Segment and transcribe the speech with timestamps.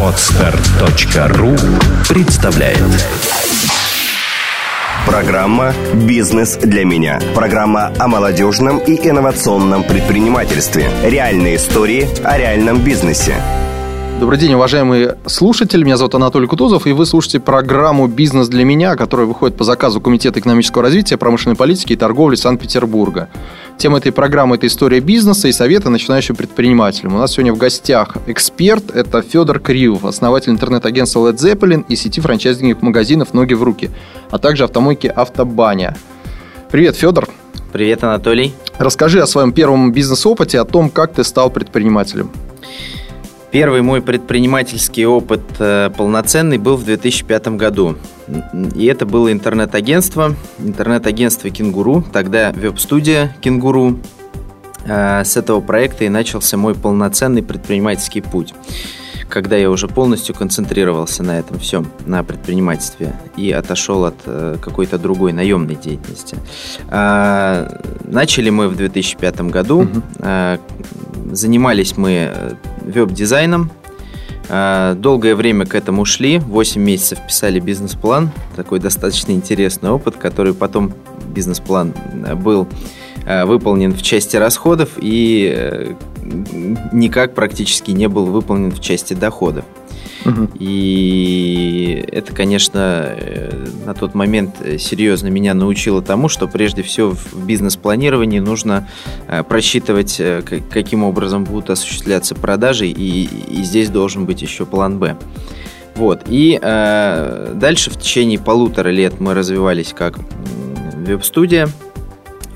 [0.00, 1.54] Отстар.ру
[2.08, 2.78] представляет
[5.04, 7.20] Программа «Бизнес для меня».
[7.34, 10.88] Программа о молодежном и инновационном предпринимательстве.
[11.04, 13.34] Реальные истории о реальном бизнесе.
[14.18, 15.84] Добрый день, уважаемые слушатели.
[15.84, 20.00] Меня зовут Анатолий Кутузов, и вы слушаете программу «Бизнес для меня», которая выходит по заказу
[20.00, 23.28] Комитета экономического развития, промышленной политики и торговли Санкт-Петербурга.
[23.76, 27.14] Тема этой программы– это история бизнеса и советы начинающим предпринимателям.
[27.14, 32.22] У нас сегодня в гостях эксперт– это Федор Кривов, основатель интернет-агентства Led Zeppelin и сети
[32.22, 33.90] франчайзинговых магазинов «Ноги в руки»,
[34.30, 35.94] а также автомойки «Автобаня».
[36.70, 37.28] Привет, Федор.
[37.70, 38.54] Привет, Анатолий.
[38.78, 42.30] Расскажи о своем первом бизнес-опыте, о том, как ты стал предпринимателем.
[43.58, 47.96] Первый мой предпринимательский опыт э, полноценный был в 2005 году.
[48.74, 53.98] И это было интернет-агентство, интернет-агентство «Кенгуру», тогда веб-студия «Кенгуру».
[54.84, 58.52] Э, с этого проекта и начался мой полноценный предпринимательский путь
[59.28, 64.98] когда я уже полностью концентрировался на этом всем, на предпринимательстве и отошел от э, какой-то
[64.98, 66.36] другой наемной деятельности.
[66.88, 70.02] А, начали мы в 2005 году, угу.
[70.20, 70.58] а,
[71.32, 73.70] занимались мы э, веб-дизайном,
[74.48, 80.54] а, Долгое время к этому шли, 8 месяцев писали бизнес-план, такой достаточно интересный опыт, который
[80.54, 80.92] потом
[81.28, 81.94] бизнес-план
[82.26, 82.68] э, был
[83.26, 85.94] выполнен в части расходов и э,
[86.92, 89.64] никак практически не был выполнен в части доходов.
[90.58, 97.46] И это, конечно, э, на тот момент серьезно меня научило тому, что прежде всего в
[97.46, 98.88] бизнес-планировании нужно
[99.48, 100.20] просчитывать,
[100.70, 105.16] каким образом будут осуществляться продажи, и, и здесь должен быть еще план Б.
[105.96, 106.24] Вот.
[106.28, 110.18] И э, дальше в течение полутора лет мы развивались как
[110.94, 111.68] веб-студия,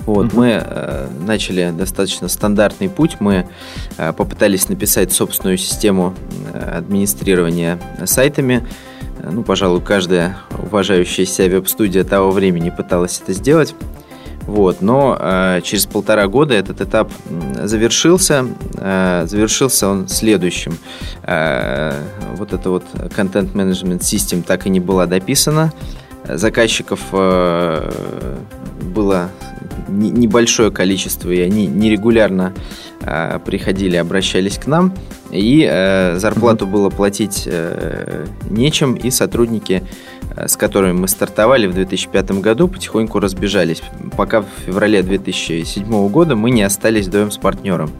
[0.06, 0.36] вот, mm-hmm.
[0.36, 3.16] Мы э, начали достаточно стандартный путь.
[3.20, 3.46] Мы
[3.96, 6.14] э, попытались написать собственную систему
[6.52, 8.66] э, администрирования сайтами.
[9.18, 13.74] Э, ну, пожалуй, каждая уважающая себя веб-студия того времени пыталась это сделать.
[14.46, 17.12] Вот, но э, через полтора года этот этап
[17.62, 18.46] завершился.
[18.78, 20.76] Э, завершился он следующим.
[21.22, 21.92] Э,
[22.36, 25.72] вот эта вот контент менеджмент систем так и не была дописана.
[26.24, 27.90] Заказчиков э,
[28.82, 29.30] было
[29.90, 32.54] небольшое количество, и они нерегулярно
[33.00, 34.94] э, приходили, обращались к нам,
[35.30, 39.82] и э, зарплату было платить э, нечем, и сотрудники,
[40.36, 43.82] э, с которыми мы стартовали в 2005 году, потихоньку разбежались,
[44.16, 47.90] пока в феврале 2007 года мы не остались вдвоем с партнером.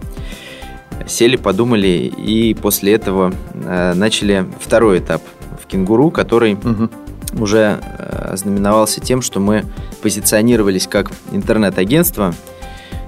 [1.07, 5.23] Сели, подумали, и после этого э, начали второй этап
[5.63, 6.55] в «Кенгуру», который...
[6.55, 6.91] Угу
[7.39, 9.65] уже э, знаменовался тем, что мы
[10.03, 12.35] позиционировались как интернет-агентство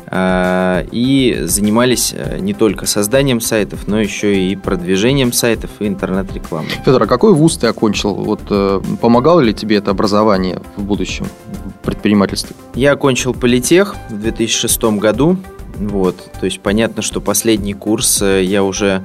[0.06, 6.70] э, и занимались э, не только созданием сайтов, но еще и продвижением сайтов и интернет-рекламой.
[6.84, 8.14] Федор, а какой вуз ты окончил?
[8.14, 8.42] Вот
[9.00, 12.54] помогало ли тебе это образование в будущем в предпринимательстве?
[12.74, 15.36] Я окончил политех в 2006 году.
[15.74, 19.02] Вот, то есть понятно, что последний курс я уже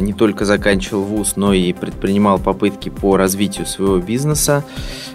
[0.00, 4.64] не только заканчивал вуз, но и предпринимал попытки по развитию своего бизнеса.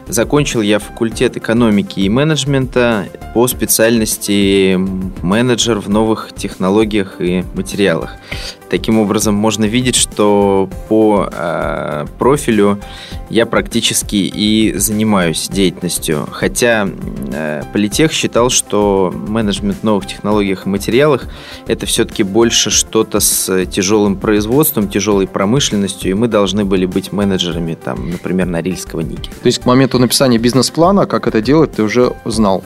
[0.07, 4.77] Закончил я факультет экономики и менеджмента по специальности
[5.21, 8.15] менеджер в новых технологиях и материалах.
[8.69, 12.79] Таким образом, можно видеть, что по э, профилю
[13.29, 16.27] я практически и занимаюсь деятельностью.
[16.31, 16.87] Хотя
[17.33, 21.27] э, Политех считал, что менеджмент в новых технологиях и материалах
[21.67, 27.77] это все-таки больше что-то с тяжелым производством, тяжелой промышленностью, и мы должны были быть менеджерами,
[27.81, 29.31] там, например, Норильского никеля.
[29.41, 32.61] То есть к моменту написания бизнес-плана, как это делать, ты уже знал?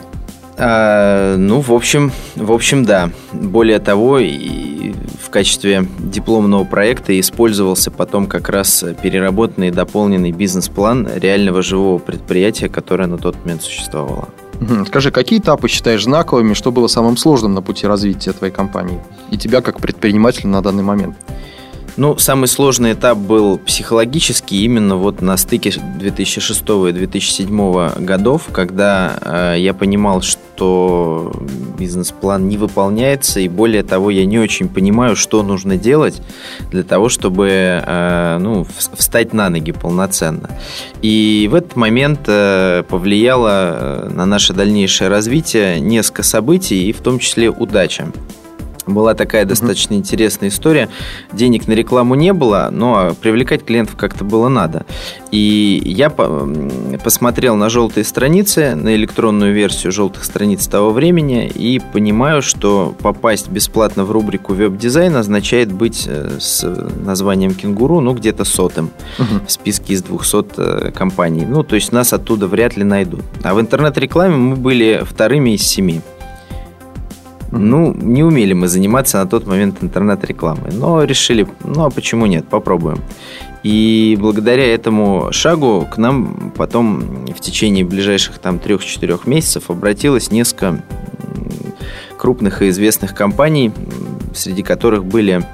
[0.58, 3.10] А, ну, в общем, в общем, да.
[3.32, 4.92] Более того, и
[5.22, 12.68] в качестве дипломного проекта использовался потом как раз переработанный и дополненный бизнес-план реального живого предприятия,
[12.68, 14.30] которое на тот момент существовало.
[14.86, 19.00] Скажи, какие этапы считаешь знаковыми, что было самым сложным на пути развития твоей компании
[19.30, 21.16] и тебя как предпринимателя на данный момент?
[21.96, 29.18] Ну, самый сложный этап был психологический именно вот на стыке 2006 и 2007 годов, когда
[29.20, 31.32] э, я понимал, что
[31.78, 36.22] бизнес-план не выполняется, и более того, я не очень понимаю, что нужно делать
[36.70, 38.66] для того, чтобы э, ну,
[38.96, 40.48] встать на ноги полноценно.
[41.02, 47.00] И в этот момент э, повлияло э, на наше дальнейшее развитие несколько событий, и в
[47.00, 48.06] том числе удача.
[48.86, 50.88] Была такая достаточно интересная история.
[51.32, 54.84] Денег на рекламу не было, но привлекать клиентов как-то было надо.
[55.30, 62.42] И я посмотрел на желтые страницы, на электронную версию желтых страниц того времени и понимаю,
[62.42, 66.64] что попасть бесплатно в рубрику веб-дизайн означает быть э, с
[67.04, 69.46] названием «Кенгуру», ну, где-то сотым угу.
[69.46, 71.46] в списке из 200 э, компаний.
[71.46, 73.22] Ну, то есть нас оттуда вряд ли найдут.
[73.42, 76.00] А в интернет-рекламе мы были вторыми из семи.
[77.52, 82.48] Ну, не умели мы заниматься на тот момент интернет-рекламой, но решили, ну а почему нет,
[82.48, 82.98] попробуем.
[83.62, 90.82] И благодаря этому шагу к нам потом в течение ближайших там трех-четырех месяцев обратилось несколько
[92.16, 93.70] крупных и известных компаний,
[94.34, 95.46] среди которых были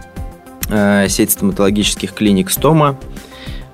[0.71, 2.97] э, сеть стоматологических клиник Стома,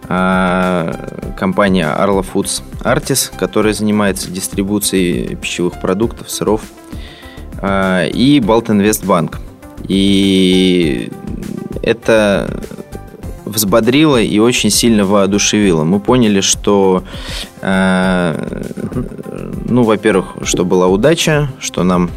[0.09, 6.84] э, компания Arla Foods Artis, которая занимается дистрибуцией пищевых продуктов, сыров, а,
[7.63, 9.41] и Балтинвестбанк.
[9.87, 11.11] И
[11.83, 12.49] это
[13.45, 15.85] взбодрило и очень сильно воодушевило.
[15.85, 17.05] Мы поняли, что,
[17.61, 18.63] э,
[19.69, 22.11] ну, во-первых, что была удача, что нам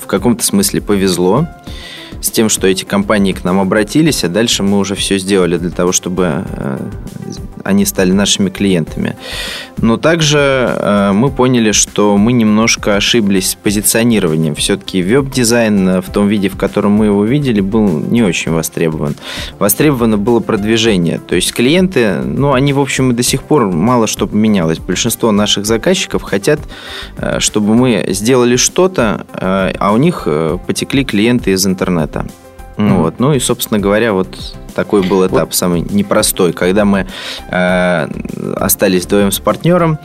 [0.00, 1.46] в каком-то смысле повезло
[2.20, 5.70] с тем, что эти компании к нам обратились, а дальше мы уже все сделали для
[5.70, 6.78] того, чтобы э,
[7.68, 9.16] они стали нашими клиентами.
[9.76, 14.54] Но также э, мы поняли, что мы немножко ошиблись с позиционированием.
[14.54, 19.14] Все-таки веб-дизайн э, в том виде, в котором мы его видели, был не очень востребован.
[19.58, 21.18] Востребовано было продвижение.
[21.18, 24.78] То есть клиенты, ну, они, в общем, и до сих пор мало что поменялось.
[24.78, 26.60] Большинство наших заказчиков хотят,
[27.18, 30.26] э, чтобы мы сделали что-то, а у них
[30.66, 32.26] потекли клиенты из интернета.
[32.78, 33.02] Mm-hmm.
[33.02, 33.18] Вот.
[33.18, 34.28] Ну и, собственно говоря, вот
[34.74, 35.54] такой был этап, вот.
[35.54, 37.06] самый непростой, когда мы
[37.50, 38.08] э,
[38.56, 39.98] остались вдвоем с партнером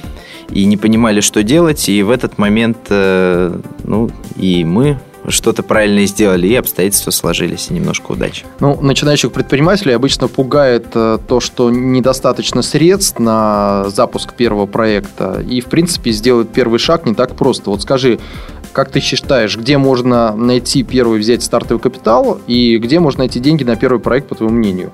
[0.49, 6.05] и не понимали, что делать, и в этот момент, э, ну, и мы что-то правильно
[6.05, 8.45] сделали, и обстоятельства сложились, и немножко удачи.
[8.59, 15.61] Ну, начинающих предпринимателей обычно пугает э, то, что недостаточно средств на запуск первого проекта, и,
[15.61, 17.69] в принципе, сделать первый шаг не так просто.
[17.69, 18.19] Вот скажи,
[18.73, 23.63] как ты считаешь, где можно найти первый взять стартовый капитал и где можно найти деньги
[23.63, 24.91] на первый проект, по твоему мнению?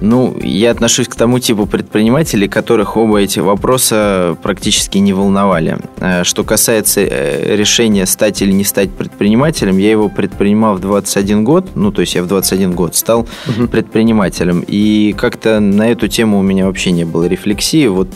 [0.00, 5.78] Ну, я отношусь к тому типу предпринимателей, которых оба эти вопроса практически не волновали.
[5.98, 11.44] Э, что касается э, решения стать или не стать предпринимателем, я его предпринимал в 21
[11.44, 13.68] год, ну, то есть я в 21 год стал угу.
[13.68, 18.08] предпринимателем, и как-то на эту тему у меня вообще не было рефлексии, вот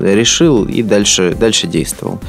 [0.00, 2.20] решил и дальше, дальше действовал.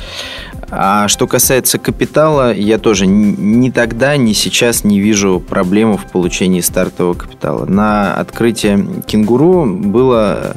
[0.74, 6.62] А что касается капитала, я тоже ни тогда, ни сейчас не вижу проблемы в получении
[6.62, 7.66] стартового капитала.
[7.66, 10.56] На открытие кенгуру было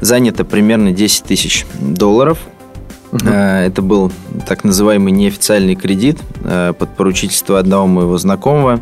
[0.00, 2.38] занято примерно 10 тысяч долларов.
[3.10, 3.28] Угу.
[3.28, 4.12] Это был
[4.46, 8.80] так называемый неофициальный кредит э, под поручительство одного моего знакомого.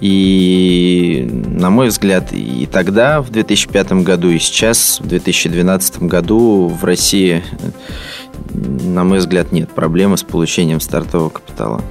[0.00, 6.84] И, на мой взгляд, и тогда, в 2005 году, и сейчас, в 2012 году в
[6.84, 7.42] России
[8.52, 11.82] на мой взгляд, нет проблемы с получением стартового капитала.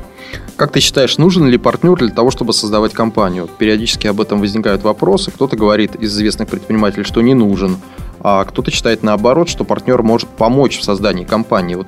[0.55, 3.47] Как ты считаешь, нужен ли партнер для того, чтобы создавать компанию?
[3.57, 5.31] Периодически об этом возникают вопросы.
[5.31, 7.77] Кто-то говорит из известных предпринимателей, что не нужен,
[8.21, 11.75] а кто-то считает наоборот, что партнер может помочь в создании компании.
[11.75, 11.87] Вот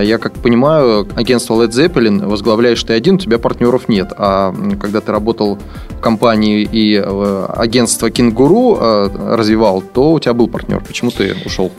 [0.00, 4.12] я как понимаю, агентство Led Zeppelin возглавляешь ты один, у тебя партнеров нет.
[4.16, 5.58] А когда ты работал
[5.90, 10.82] в компании и э, агентство Кенгуру э, развивал, то у тебя был партнер.
[10.86, 11.70] Почему ты ушел?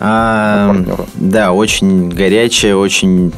[0.00, 0.74] А,
[1.14, 3.32] да, очень горячая, очень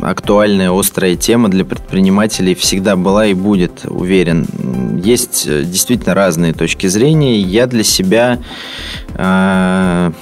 [0.00, 4.46] актуальная, острая тема для предпринимателей всегда была и будет, уверен.
[5.02, 7.38] Есть э, действительно разные точки зрения.
[7.40, 8.40] Я для себя,
[9.14, 10.12] а,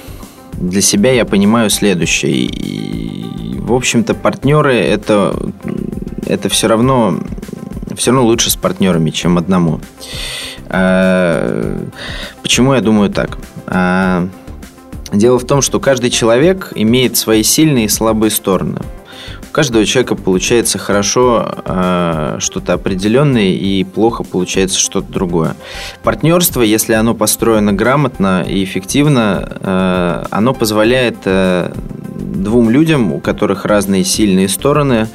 [0.57, 2.33] для себя я понимаю следующее.
[2.33, 5.35] И, в общем-то, партнеры это,
[6.25, 7.19] это все равно,
[7.95, 9.79] все равно лучше с партнерами, чем одному.
[10.67, 11.79] А,
[12.41, 13.37] почему я думаю так?
[13.67, 14.27] А,
[15.13, 18.81] Дело в том, что каждый человек имеет свои сильные и слабые стороны.
[19.57, 25.55] Каждого человека получается хорошо э, что-то определенное и плохо получается что-то другое.
[26.03, 31.73] Партнерство, если оно построено грамотно и эффективно, э, оно позволяет э,
[32.13, 35.07] двум людям, у которых разные сильные стороны,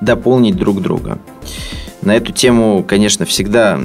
[0.00, 1.18] дополнить друг друга.
[2.02, 3.78] На эту тему, конечно, всегда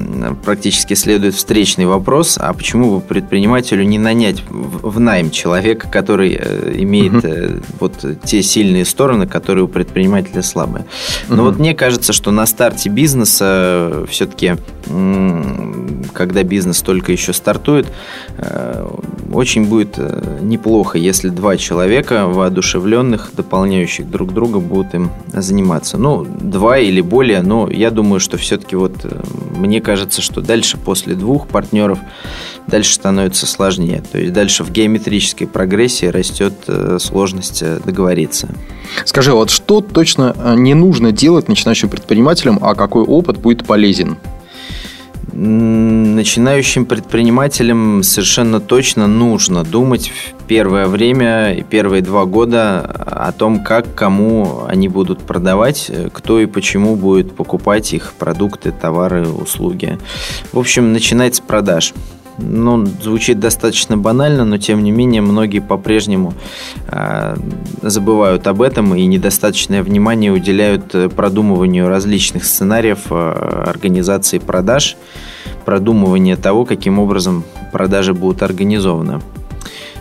[0.44, 6.74] практически следует встречный вопрос, а почему бы предпринимателю не нанять в найм человека, который э,
[6.78, 7.62] имеет угу.
[7.78, 10.86] вот те сильные стороны, которые у предпринимателя слабые.
[11.28, 11.50] Но угу.
[11.50, 14.54] вот мне кажется, что на старте бизнеса все-таки,
[16.14, 17.86] когда бизнес только еще стартует,
[18.38, 18.88] э,
[19.32, 19.98] очень будет
[20.40, 25.98] неплохо, если два человека воодушевленных, дополняющих друг друга, будут им заниматься.
[25.98, 29.20] Ну, два или более, но я думаю, думаю, что все-таки вот э,
[29.56, 31.98] мне кажется, что дальше после двух партнеров
[32.68, 34.00] дальше становится сложнее.
[34.12, 38.48] То есть дальше в геометрической прогрессии растет э, сложность договориться.
[39.04, 44.18] Скажи, вот что точно не нужно делать начинающим предпринимателям, а какой опыт будет полезен?
[45.36, 53.62] Начинающим предпринимателям совершенно точно нужно думать в первое время и первые два года о том,
[53.62, 59.98] как, кому они будут продавать, кто и почему будет покупать их продукты, товары, услуги.
[60.52, 61.92] В общем, начинать с продаж
[62.38, 66.34] ну, звучит достаточно банально, но тем не менее многие по-прежнему
[66.88, 67.36] э,
[67.82, 74.96] забывают об этом и недостаточное внимание уделяют э, продумыванию различных сценариев э, организации продаж,
[75.64, 79.20] продумывания того, каким образом продажи будут организованы.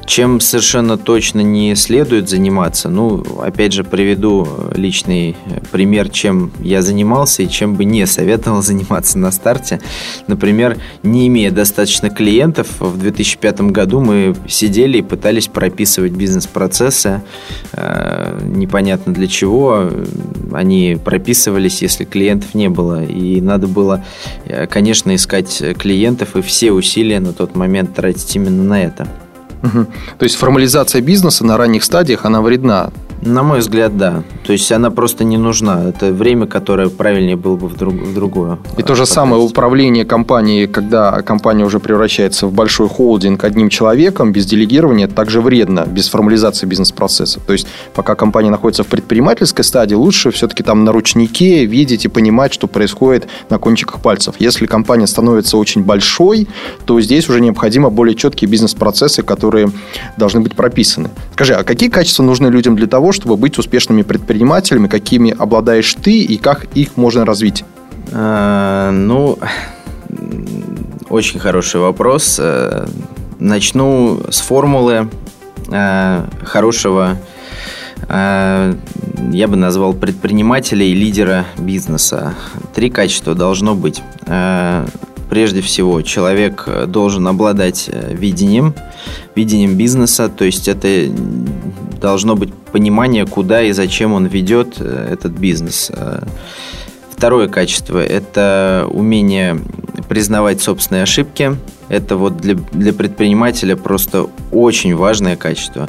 [0.06, 5.36] Чем совершенно точно не следует заниматься, ну, опять же, приведу личный
[5.72, 9.82] пример, чем я занимался и чем бы не советовал заниматься на старте.
[10.28, 17.24] Например, не имея достаточно клиентов, в 2005 году мы сидели и пытались прописывать бизнес-процессы.
[17.74, 19.90] Э, непонятно для чего.
[20.54, 23.04] Они прописывались, если клиентов не было.
[23.04, 24.04] И надо было,
[24.46, 29.08] э, конечно, искать клиентов и все усилия на тот момент тратить именно на это.
[29.64, 29.86] Угу.
[30.20, 32.92] То есть формализация бизнеса на ранних стадиях, она вредна
[33.26, 34.24] на мой взгляд, да.
[34.46, 35.90] То есть она просто не нужна.
[35.90, 38.60] Это время, которое правильнее было бы в, друг, в другое.
[38.78, 44.32] И то же самое управление компанией, когда компания уже превращается в большой холдинг одним человеком,
[44.32, 47.40] без делегирования, также вредно, без формализации бизнес-процесса.
[47.40, 52.10] То есть пока компания находится в предпринимательской стадии, лучше все-таки там на ручнике видеть и
[52.10, 54.36] понимать, что происходит на кончиках пальцев.
[54.40, 56.48] Если компания становится очень большой,
[56.86, 59.45] то здесь уже необходимо более четкие бизнес-процессы, которые
[60.18, 61.10] должны быть прописаны.
[61.34, 66.22] Скажи, а какие качества нужны людям для того, чтобы быть успешными предпринимателями, какими обладаешь ты
[66.22, 67.64] и как их можно развить?
[68.12, 69.38] А, ну,
[71.10, 72.38] очень хороший вопрос.
[72.40, 72.88] Э,
[73.40, 75.10] начну с формулы
[75.70, 77.18] э, хорошего,
[78.08, 78.74] э,
[79.32, 82.34] я бы назвал предпринимателя и лидера бизнеса.
[82.74, 84.02] Три качества должно быть.
[85.30, 88.74] Прежде всего, человек должен обладать видением,
[89.36, 91.10] видением бизнеса, то есть это
[92.06, 95.92] должно быть понимание, куда и зачем он ведет э, этот бизнес.
[95.92, 96.22] Э,
[97.10, 99.60] второе качество– это умение
[100.08, 101.58] признавать собственные ошибки.
[101.88, 105.88] Это вот для, для предпринимателя просто очень важное качество.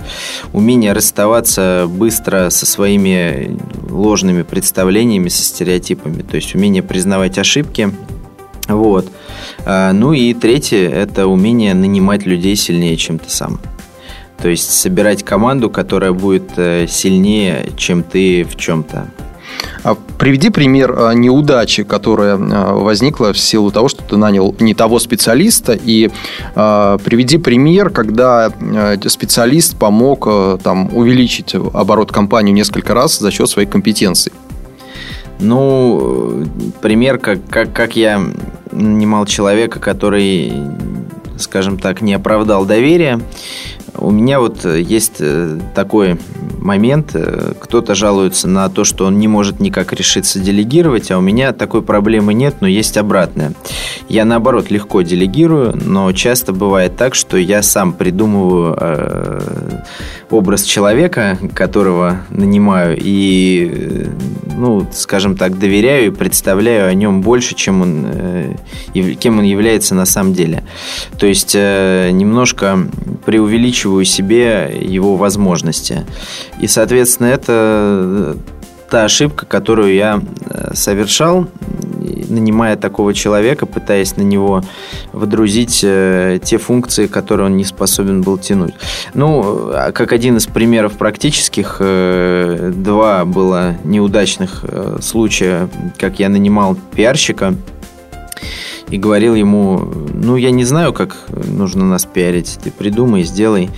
[0.53, 3.59] Умение расставаться быстро со своими
[3.91, 6.23] ложными представлениями, со стереотипами.
[6.23, 7.93] То есть умение признавать ошибки.
[8.69, 9.07] Вот.
[9.65, 13.61] А, ну и третье– это умение нанимать людей сильнее, чем ты сам.
[14.41, 19.09] То есть собирать команду, которая будет э, сильнее, чем ты в чем-то.
[19.83, 24.75] А приведи пример э, неудачи, которая э, возникла в силу того, что ты нанял не
[24.75, 26.11] того специалиста, и
[26.55, 28.53] приведи пример, когда
[29.07, 30.29] специалист помог
[30.63, 34.33] там, увеличить оборот компании несколько раз за счет своей компетенции.
[35.39, 36.45] Ну,
[36.81, 38.21] пример, как, как, как я
[38.73, 40.53] нанимал человека, который,
[41.39, 43.21] скажем так, не оправдал доверия.
[43.99, 46.19] У меня вот э, есть э, такой
[46.59, 51.21] момент, э, кто-то жалуется на то, что он не может никак решиться делегировать, а у
[51.21, 53.53] меня такой проблемы нет, но есть обратное.
[54.09, 58.77] Я наоборот легко делегирую, но часто бывает так, что я сам придумываю
[60.31, 64.09] образ человека, которого нанимаю, и,
[64.57, 68.07] ну, скажем так, доверяю и представляю о нем больше, чем он,
[69.21, 70.65] кем он является на самом деле.
[71.19, 72.79] То есть немножко
[73.25, 76.05] преувеличиваю себе его возможности.
[76.61, 78.35] И, соответственно, это э,
[78.91, 81.47] та ошибка, которую я э, совершал,
[82.29, 84.63] нанимая такого человека, пытаясь на него
[85.13, 88.75] водрузить э, те функции, которые он не способен был тянуть.
[89.15, 94.65] Ну, а как один из примеров практических, два было неудачных
[95.01, 97.55] случая, как я нанимал пиарщика
[98.89, 103.71] и говорил ему, ну, я не знаю, как нужно нас пиарить, ты придумай, сделай.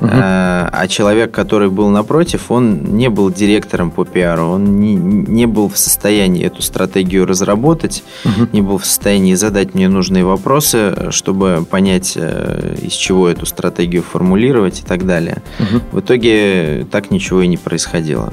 [0.00, 0.10] Угу.
[0.12, 5.46] А, а человек, который был напротив, он не был директором по пиару, он не, не
[5.46, 8.48] был в состоянии эту стратегию разработать, угу.
[8.52, 14.02] не был в состоянии задать мне нужные вопросы, чтобы понять, э, из чего эту стратегию
[14.04, 15.42] формулировать и так далее.
[15.58, 15.82] Угу.
[15.92, 18.32] В итоге так ничего и не происходило.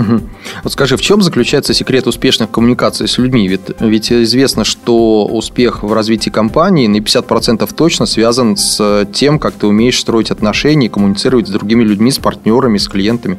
[0.00, 0.20] Угу.
[0.64, 3.46] Вот скажи, в чем заключается секрет успешных коммуникаций с людьми?
[3.48, 9.54] Ведь, ведь известно, что успех в развитии компании на 50% точно связан с тем, как
[9.54, 13.38] ты умеешь строить отношения и коммуницировать с другими людьми, с партнерами, с клиентами.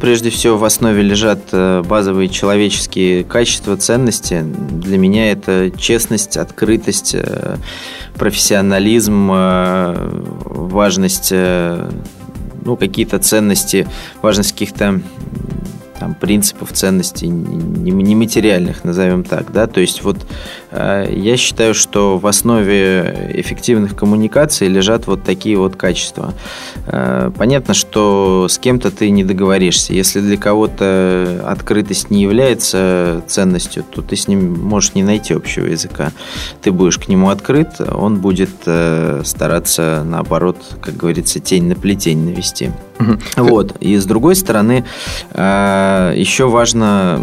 [0.00, 4.42] Прежде всего, в основе лежат э, базовые человеческие качества, ценности.
[4.42, 7.56] Для меня это честность, открытость, э,
[8.16, 10.10] профессионализм, э,
[10.44, 11.32] важность,
[12.66, 13.88] ну, какие-то ценности,
[14.22, 15.00] важность каких-то
[15.98, 20.18] там, принципов, ценностей нематериальных, назовем так, да, то есть вот
[20.70, 26.34] э, я считаю, что в основе эффективных коммуникаций лежат вот такие вот качества.
[26.86, 33.84] Э, понятно, что с кем-то ты не договоришься, если для кого-то открытость не является ценностью,
[33.84, 36.12] то ты с ним можешь не найти общего языка.
[36.62, 42.24] Ты будешь к нему открыт, он будет э, стараться, наоборот, как говорится, тень на плетень
[42.24, 42.70] навести.
[43.36, 43.76] Вот.
[43.80, 44.84] И с другой стороны,
[45.32, 47.20] э, еще важно,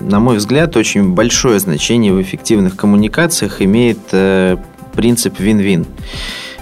[0.00, 4.56] на мой взгляд, очень большое значение в эффективных коммуникациях имеет э,
[4.94, 5.86] принцип вин-вин.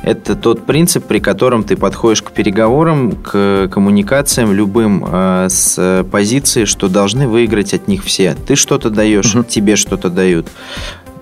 [0.03, 6.65] Это тот принцип, при котором ты подходишь к переговорам, к коммуникациям любым э, с позиции,
[6.65, 8.37] что должны выиграть от них все.
[8.47, 9.45] Ты что-то даешь, угу.
[9.45, 10.47] тебе что-то дают.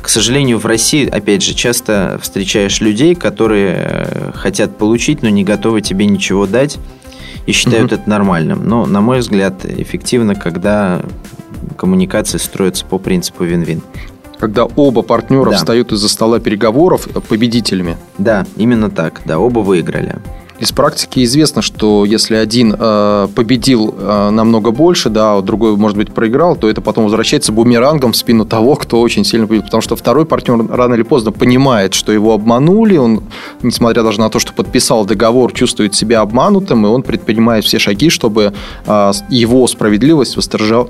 [0.02, 5.80] К сожалению, в России, опять же, часто встречаешь людей, которые хотят получить, но не готовы
[5.80, 6.78] тебе ничего дать
[7.46, 8.00] и считают угу.
[8.00, 8.66] это нормальным.
[8.66, 11.02] Но, на мой взгляд, эффективно, когда
[11.76, 13.82] коммуникации строятся по принципу вин-вин.
[14.38, 15.56] Когда оба партнера да.
[15.56, 17.96] встают из-за стола переговоров победителями.
[18.18, 19.22] Да, именно так.
[19.24, 20.16] Да, оба выиграли.
[20.64, 25.98] Из практики известно, что если один э, победил э, намного больше, да, а другой, может
[25.98, 29.64] быть, проиграл, то это потом возвращается бумерангом в спину того, кто очень сильно победил.
[29.66, 33.24] Потому что второй партнер рано или поздно понимает, что его обманули, он,
[33.60, 38.08] несмотря даже на то, что подписал договор, чувствует себя обманутым, и он предпринимает все шаги,
[38.08, 38.54] чтобы
[38.86, 40.38] э, его справедливость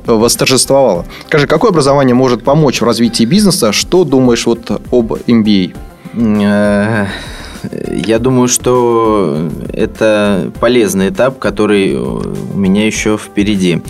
[0.07, 1.05] восторжествовала.
[1.27, 3.73] Скажи, какое образование может помочь в развитии бизнеса?
[3.73, 5.75] Что думаешь вот об MBA?
[7.91, 13.83] Я думаю, что это полезный этап, который у меня еще впереди.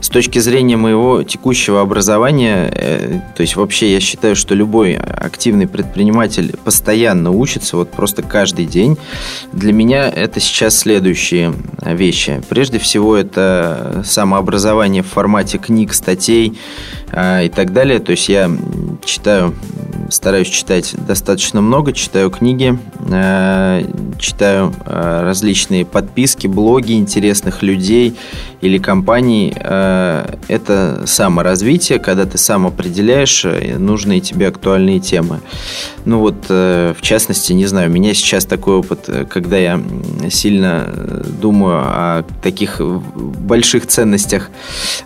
[0.00, 5.68] С точки зрения моего текущего образования, э, то есть вообще я считаю, что любой активный
[5.68, 8.96] предприниматель постоянно учится, вот просто каждый день.
[9.52, 11.52] Для меня это сейчас следующие
[11.84, 12.40] вещи.
[12.48, 16.58] Прежде всего, это самообразование в формате книг, статей
[17.12, 17.98] э, и так далее.
[17.98, 18.50] То есть я
[19.04, 19.54] читаю,
[20.08, 22.78] стараюсь читать достаточно много, читаю книги,
[23.10, 23.19] э,
[24.18, 28.16] читаю различные подписки, блоги интересных людей
[28.60, 35.40] или компаний Э, это саморазвитие, когда ты сам определяешь э, нужные тебе актуальные темы.
[36.04, 39.80] Ну вот, э, в частности, не знаю, у меня сейчас такой опыт, когда я
[40.30, 40.92] сильно
[41.40, 44.50] думаю о таких больших ценностях,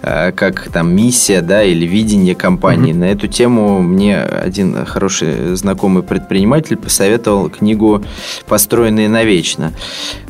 [0.03, 2.92] как там миссия, да, или видение компании.
[2.92, 2.98] Mm-hmm.
[2.98, 8.04] На эту тему мне один хороший знакомый предприниматель посоветовал книгу
[8.47, 9.73] «Построенные навечно».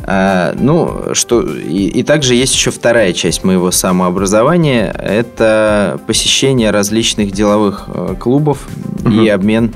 [0.06, 1.42] Ну, что...
[1.42, 8.66] И, и также есть еще вторая часть моего самообразования, это посещение различных деловых э, клубов
[9.04, 9.10] угу.
[9.10, 9.72] и обмен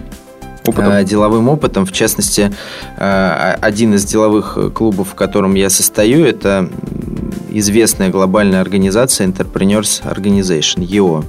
[0.67, 0.93] опытом.
[0.93, 1.87] Э, деловым опытом.
[1.87, 2.53] В частности,
[2.97, 6.69] э, один из деловых клубов, в котором я состою, это
[7.51, 11.25] известная глобальная организация Entrepreneurs Organization, EO,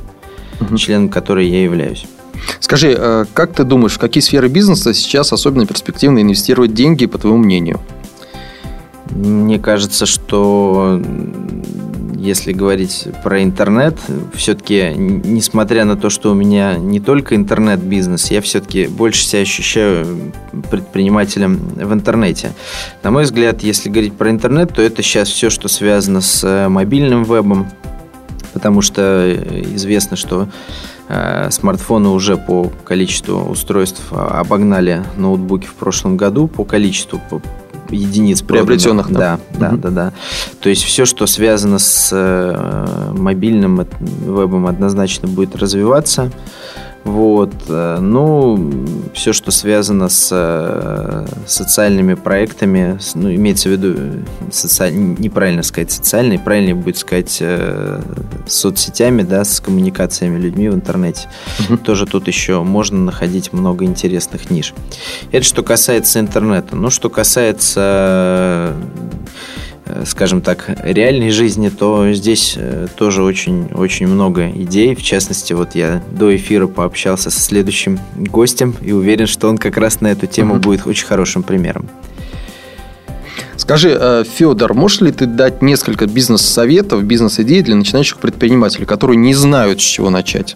[0.60, 0.78] угу.
[0.78, 2.06] членом которой я являюсь.
[2.60, 7.40] Скажи, как ты думаешь, в какие сферы бизнеса сейчас особенно перспективно инвестировать деньги, по твоему
[7.40, 7.80] мнению?
[9.12, 11.02] Мне кажется, что
[12.16, 13.98] если говорить про интернет,
[14.36, 20.34] все-таки, несмотря на то, что у меня не только интернет-бизнес, я все-таки больше себя ощущаю
[20.70, 22.52] предпринимателем в интернете.
[23.04, 26.68] На мой взгляд, если говорить про интернет, то это сейчас все, что связано с э,
[26.68, 27.70] мобильным вебом,
[28.54, 30.48] потому что э, известно, что
[31.08, 37.22] э, смартфоны уже по количеству устройств обогнали ноутбуки в прошлом году по количеству
[37.90, 39.12] единиц приобретенных.
[39.12, 39.78] Да, да, угу.
[39.78, 40.14] да, да.
[40.62, 46.32] То есть все, что связано с э, мобильным вебом, однозначно будет развиваться.
[47.10, 47.52] Вот.
[47.68, 54.94] Э, ну, все, что связано с э, социальными проектами, ну, имеется в виду, социаль...
[54.94, 58.02] неправильно сказать социальные, правильнее будет сказать э,
[58.48, 61.28] соцсетями, да, с коммуникациями людьми в интернете.
[61.68, 61.78] Угу.
[61.78, 64.74] Тоже тут еще можно находить много интересных ниш.
[65.32, 66.76] Это что касается интернета.
[66.76, 68.74] Ну, что касается Э,
[70.06, 74.96] скажем так, реальной жизни, то здесь э, тоже очень-очень много идей.
[74.96, 79.78] В частности, вот я до эфира пообщался со следующим гостем и уверен, что он как
[79.78, 80.62] раз на эту тему mm-hmm.
[80.62, 81.90] будет очень хорошим примером.
[83.56, 89.34] Скажи, э, Федор, можешь ли ты дать несколько бизнес-советов, бизнес-идей для начинающих предпринимателей, которые не
[89.34, 90.56] знают, с чего начать?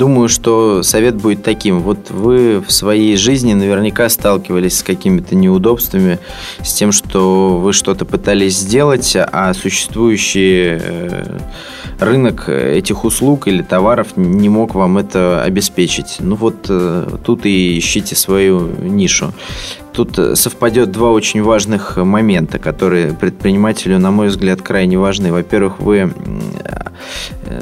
[0.00, 1.80] Думаю, что совет будет таким.
[1.80, 6.18] Вот вы в своей жизни наверняка сталкивались с какими-то неудобствами,
[6.62, 11.38] с тем, что вы что-то пытались сделать, а существующий э,
[11.98, 16.16] рынок этих услуг или товаров не мог вам это обеспечить.
[16.20, 19.34] Ну вот э, тут и ищите свою нишу.
[19.92, 25.30] Тут совпадет два очень важных момента, которые предпринимателю, на мой взгляд, крайне важны.
[25.30, 26.10] Во-первых, вы
[27.44, 27.60] э,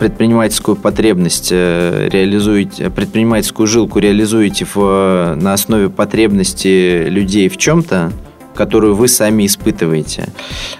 [0.00, 8.10] предпринимательскую потребность э, реализуете, предпринимательскую жилку реализуете в, на основе потребности людей в чем-то,
[8.54, 10.28] которую вы сами испытываете.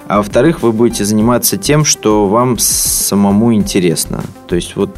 [0.09, 4.25] А во-вторых, вы будете заниматься тем, что вам самому интересно.
[4.49, 4.91] То есть вот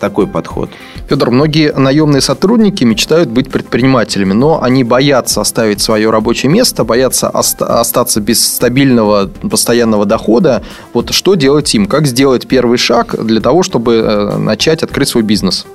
[0.00, 0.70] такой подход.
[1.08, 7.28] Федор, многие наемные сотрудники мечтают быть предпринимателями, но они боятся оставить свое рабочее место, боятся
[7.28, 10.62] остаться без стабильного постоянного дохода.
[10.92, 11.86] Вот что делать им?
[11.86, 15.66] Как сделать первый шаг для того, чтобы э, начать открыть свой бизнес?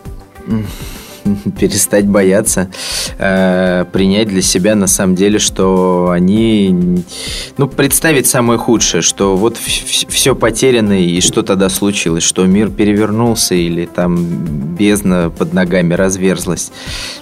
[1.60, 2.70] перестать бояться,
[3.18, 7.04] э, принять для себя на самом деле, что они,
[7.58, 13.56] ну, представить самое худшее, что вот все потеряно и что тогда случилось, что мир перевернулся
[13.56, 14.18] или там
[14.76, 16.72] бездна под ногами разверзлась.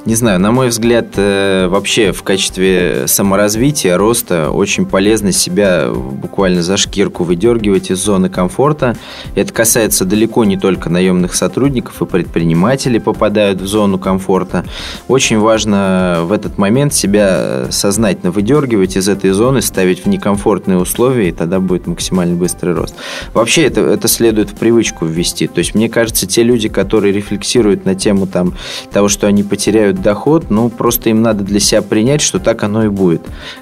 [0.05, 6.61] Не знаю, на мой взгляд, э, вообще в качестве саморазвития, роста очень полезно себя буквально
[6.61, 8.97] за шкирку выдергивать из зоны комфорта.
[9.35, 14.65] Это касается далеко не только наемных сотрудников и предпринимателей попадают в зону зону комфорта.
[15.08, 21.29] Очень важно в этот момент себя сознательно выдергивать из этой зоны, ставить в некомфортные условия,
[21.29, 22.95] и тогда будет максимально быстрый рост.
[23.34, 25.47] Вообще это, это следует в привычку ввести.
[25.47, 28.53] То есть, мне кажется, те люди, которые рефлексируют на тему там,
[28.91, 32.86] того, что они потеряют доход, ну, просто им надо для себя принять, что так оно
[32.86, 33.21] и будет.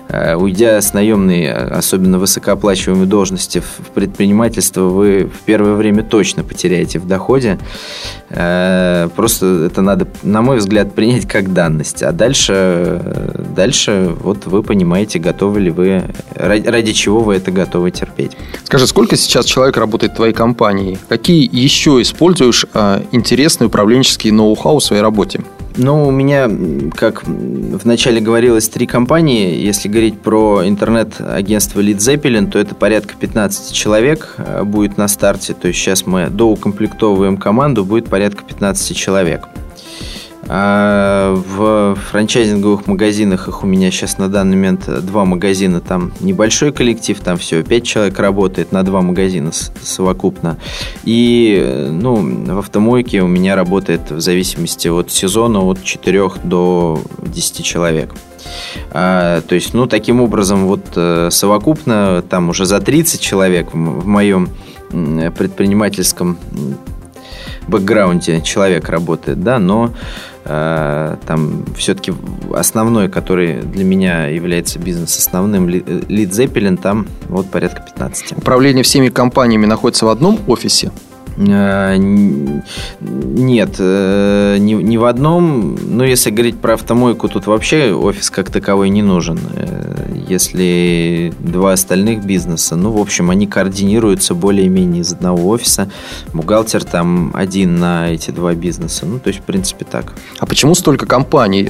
[0.09, 6.99] Э, уйдя с наемной, особенно высокооплачиваемой должности в предпринимательство, вы в первое время точно потеряете
[6.99, 7.59] в доходе.
[8.29, 12.03] Э, просто это надо на мой взгляд, принять как данность.
[12.03, 13.01] А дальше,
[13.55, 16.03] дальше вот вы понимаете, готовы ли вы,
[16.35, 18.37] ради, ради чего вы это готовы терпеть.
[18.63, 20.97] Скажи, сколько сейчас человек работает в твоей компании?
[21.09, 25.41] Какие еще используешь а, интересные управленческие ноу-хау в своей работе?
[25.77, 26.49] Ну, у меня,
[26.95, 29.55] как вначале говорилось, три компании.
[29.55, 35.53] Если говорить про интернет-агентство Lead Zeppelin, то это порядка 15 человек э, будет на старте.
[35.53, 39.47] То есть сейчас мы доукомплектовываем команду, будет порядка 15 человек.
[40.53, 45.79] А в франчайзинговых магазинах их у меня сейчас на данный момент два магазина.
[45.79, 50.57] Там небольшой коллектив, там всего пять человек работает на два магазина совокупно.
[51.05, 52.15] И ну,
[52.53, 58.13] в автомойке у меня работает в зависимости от сезона от 4 до 10 человек.
[58.91, 64.05] А, то есть, ну, таким образом, вот э, совокупно там уже за 30 человек в,
[64.05, 64.49] моем
[64.89, 66.37] предпринимательском
[67.67, 72.13] бэкграунде человек работает, да, но э, там все-таки
[72.53, 78.37] основной, который для меня является бизнес основным, Лид Зеппелин, там вот порядка 15.
[78.37, 80.91] Управление всеми компаниями находится в одном офисе?
[81.37, 85.75] Э, нет, э, ни, ни в одном.
[85.75, 89.39] Но если говорить про автомойку, тут вообще офис как таковой не нужен.
[90.31, 95.89] Если два остальных бизнеса, ну, в общем, они координируются более-менее из одного офиса.
[96.33, 99.05] Бухгалтер там один на эти два бизнеса.
[99.05, 100.13] Ну, то есть, в принципе, так.
[100.39, 101.69] А почему столько компаний?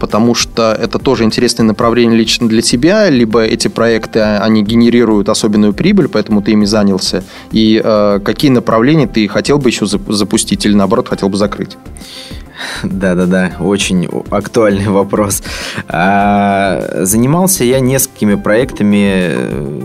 [0.00, 5.74] Потому что это тоже интересное направление лично для тебя, либо эти проекты, они генерируют особенную
[5.74, 7.22] прибыль, поэтому ты ими занялся.
[7.52, 7.82] И
[8.24, 11.76] какие направления ты хотел бы еще запустить или наоборот хотел бы закрыть?
[12.82, 15.42] Да-да-да, очень актуальный вопрос.
[15.88, 17.80] А, занимался я
[18.14, 19.80] несколькими проектами э,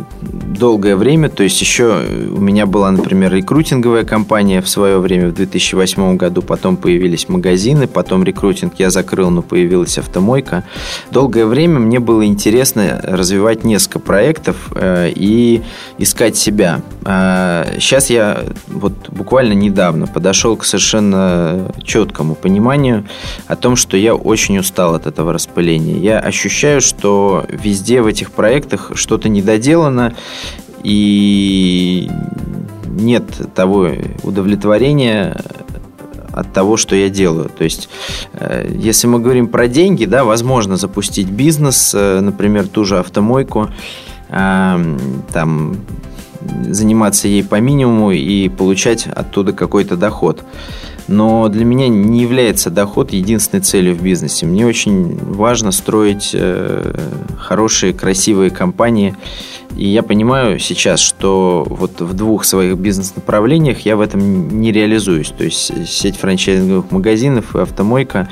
[0.60, 5.34] долгое время, то есть еще у меня была, например, рекрутинговая компания в свое время, в
[5.34, 10.64] 2008 году, потом появились магазины, потом рекрутинг я закрыл, но появилась автомойка.
[11.12, 15.62] Долгое время мне было интересно развивать несколько проектов э, и
[15.98, 16.82] искать себя.
[17.06, 23.06] А, сейчас я вот буквально недавно подошел к совершенно четкому пониманию
[23.48, 25.98] о том, что я очень устал от этого распыления.
[25.98, 30.16] Я ощущаю, что везде в этих проектах что-то недоделано,
[30.84, 32.10] и
[32.88, 33.24] нет
[33.56, 33.90] того
[34.24, 35.38] удовлетворения
[36.32, 37.50] от того, что я делаю.
[37.50, 37.90] То есть,
[38.34, 43.70] э, если мы говорим про деньги, да, возможно запустить бизнес, э, например, ту же автомойку,
[44.30, 45.76] там
[46.68, 50.44] заниматься ей по минимуму и получать оттуда какой-то доход.
[51.10, 54.46] Но для меня не является доход единственной целью в бизнесе.
[54.46, 56.94] Мне очень важно строить э,
[57.38, 59.16] хорошие, красивые компании
[59.80, 65.30] И я понимаю сейчас, что вот в двух своих бизнес-направлениях я в этом не реализуюсь.
[65.30, 68.28] То есть сеть франчайзинговых магазинов и автомойка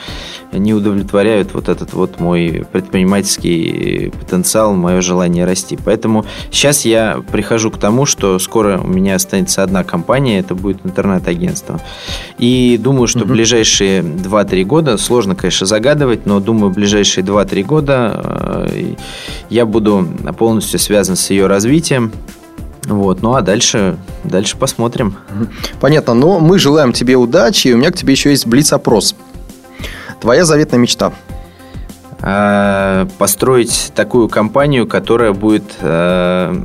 [0.51, 5.77] не удовлетворяют вот этот вот мой предпринимательский потенциал, мое желание расти.
[5.86, 10.86] Поэтому сейчас я прихожу к тому, что скоро у меня останется одна компания, это будет
[10.86, 11.79] интернет-агентство.
[12.39, 13.29] И думаю, что угу.
[13.29, 18.21] ближайшие 2-3 года, сложно, конечно, загадывать, но думаю, ближайшие 2-3 года
[18.69, 18.95] э,
[19.49, 20.05] я буду
[20.38, 22.12] полностью связан с ее развитием.
[22.86, 25.15] Вот, ну а дальше, дальше посмотрим.
[25.82, 29.15] Понятно, но мы желаем тебе удачи, и у меня к тебе еще есть блиц-опрос.
[30.21, 31.13] Твоя заветная мечта?
[32.21, 36.56] А, построить такую компанию, которая будет э,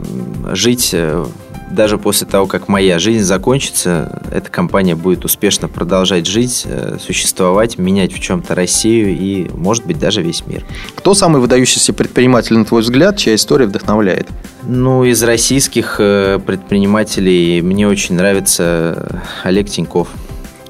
[0.52, 1.26] жить э,
[1.72, 7.78] даже после того, как моя жизнь закончится, эта компания будет успешно продолжать жить, э, существовать,
[7.78, 10.64] менять в чем-то Россию и, может быть, даже весь мир.
[10.94, 14.28] Кто самый выдающийся предприниматель, на твой взгляд, чья история вдохновляет?
[14.62, 20.08] Ну, из российских предпринимателей мне очень нравится Олег Тиньков.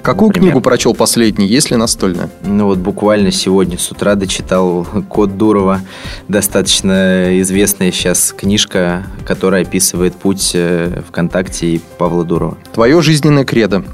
[0.03, 0.51] Какую например.
[0.51, 2.29] книгу прочел последний, если настольная?
[2.43, 5.81] Ну вот буквально сегодня с утра дочитал «Код Дурова».
[6.27, 12.59] Достаточно известная сейчас книжка, которая описывает путь э, ВКонтакте и Павла Дурова.
[12.73, 13.85] Твое жизненное кредо?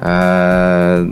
[0.00, 1.06] А,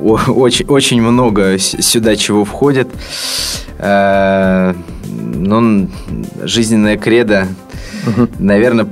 [0.00, 2.88] очень, очень много сюда чего входит.
[3.78, 4.74] А,
[5.06, 5.88] ну,
[6.42, 7.46] жизненное кредо,
[8.38, 8.88] наверное,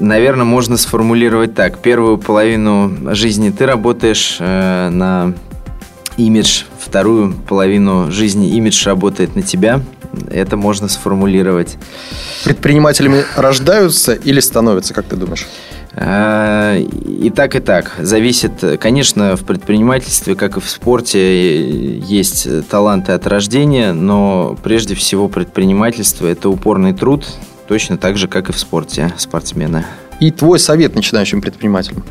[0.00, 1.78] наверное, можно сформулировать так.
[1.78, 5.34] Первую половину жизни ты работаешь э, на
[6.16, 9.80] имидж, вторую половину жизни имидж работает на тебя.
[10.30, 11.76] Это можно сформулировать.
[12.44, 15.46] Предпринимателями рождаются или становятся, как ты думаешь?
[15.92, 17.94] Э, и так, и так.
[17.98, 25.28] Зависит, конечно, в предпринимательстве, как и в спорте, есть таланты от рождения, но прежде всего
[25.28, 27.26] предпринимательство– это упорный труд,
[27.68, 29.84] точно так же, как и в спорте спортсмены.
[30.20, 32.02] И твой совет начинающим предпринимателям?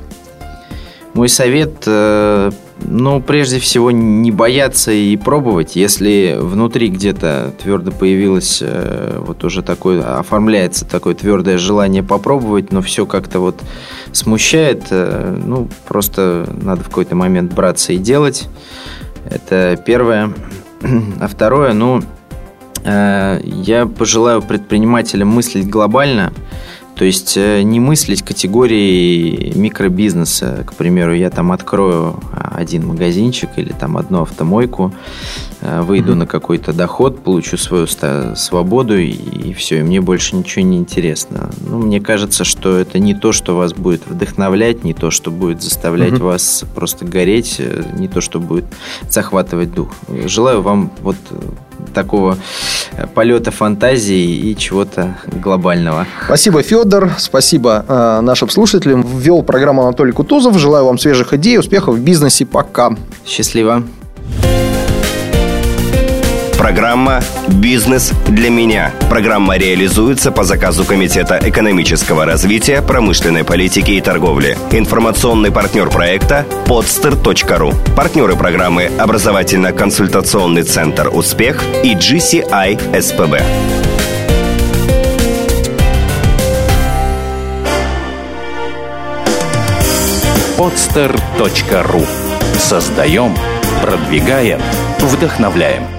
[1.13, 2.51] Мой совет, э,
[2.85, 5.75] ну, прежде всего, не бояться и пробовать.
[5.75, 12.83] Если внутри где-то твердо появилось, э, вот уже такое, оформляется такое твердое желание попробовать, но
[12.83, 13.59] все как-то вот
[14.11, 18.47] смущает, э, ну, просто надо в какой-то момент браться и делать.
[19.27, 20.33] Это первое.
[21.19, 22.03] А второе, ну,
[22.83, 26.31] я пожелаю предпринимателям мыслить глобально,
[26.97, 30.63] то есть э, не мыслить категории микробизнеса.
[30.65, 34.91] К примеру, я там открою один магазинчик или там одну автомойку,
[35.61, 36.15] э, выйду mm-hmm.
[36.15, 37.85] на какой-то доход, получу свою
[38.35, 41.51] свободу и, и все, и мне больше ничего не интересно.
[41.61, 45.61] Ну, мне кажется, что это не то, что вас будет вдохновлять, не то, что будет
[45.61, 46.23] заставлять mm-hmm.
[46.23, 47.61] вас просто гореть,
[47.93, 48.65] не то, что будет
[49.07, 49.93] захватывать дух.
[50.25, 51.17] Желаю вам вот
[51.97, 52.37] такого
[53.15, 56.05] полета фантазии и чего-то глобального.
[56.25, 57.11] Спасибо, Федор.
[57.17, 59.01] Спасибо э, нашим слушателям.
[59.01, 60.57] Ввел программу Анатолий Кутузов.
[60.57, 62.45] Желаю вам свежих идей, успехов в бизнесе.
[62.45, 62.95] Пока.
[63.25, 63.83] Счастливо.
[66.57, 68.91] Программа «Бизнес для меня».
[69.11, 74.57] Программа реализуется по заказу Комитета экономического развития, промышленной политики и торговли.
[74.71, 77.75] Информационный партнер проекта– podster.ru.
[77.95, 83.43] Партнеры программы «Образовательно-консультационный центр «Успех» и GCI СПБ.
[90.57, 92.05] podster.ru
[92.57, 93.35] Создаем,
[93.83, 94.59] продвигаем,
[94.99, 95.83] вдохновляем–